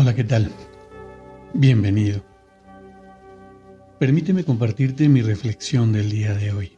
[0.00, 0.48] Hola, ¿qué tal?
[1.54, 2.22] Bienvenido.
[3.98, 6.72] Permíteme compartirte mi reflexión del día de hoy.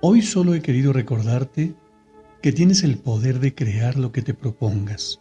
[0.00, 1.76] Hoy solo he querido recordarte
[2.42, 5.20] que tienes el poder de crear lo que te propongas.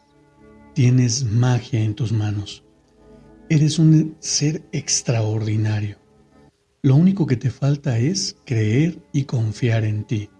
[0.73, 2.63] Tienes magia en tus manos.
[3.49, 5.97] Eres un ser extraordinario.
[6.81, 10.31] Lo único que te falta es creer y confiar en ti.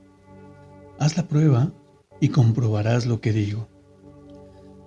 [0.97, 1.71] Haz la prueba
[2.19, 3.69] y comprobarás lo que digo.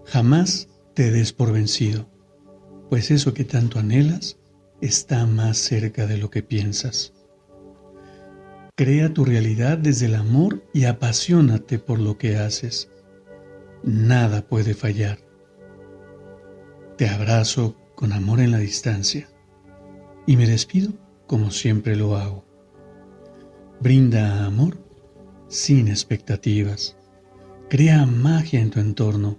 [0.05, 2.11] Jamás te des por vencido,
[2.91, 4.39] pues eso que tanto anhelas
[4.81, 7.14] está más cerca de lo que piensas.
[8.75, 12.91] Crea tu realidad desde el amor y apasionate por lo que haces.
[13.84, 15.19] Nada puede fallar.
[16.97, 19.28] Te abrazo con amor en la distancia
[20.27, 20.92] y me despido
[21.27, 22.45] como siempre lo hago.
[23.80, 24.78] Brinda amor
[25.48, 26.97] sin expectativas.
[27.69, 29.39] Crea magia en tu entorno